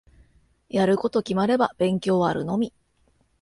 [0.67, 2.73] やること決まれば勉強あるのみ。